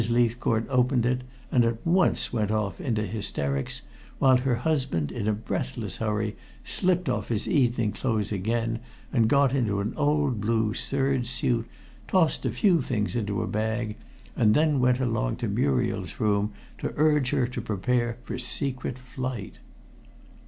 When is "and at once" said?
1.51-2.33